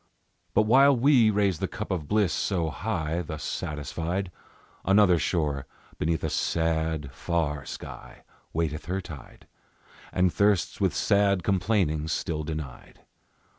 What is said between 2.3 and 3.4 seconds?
so high,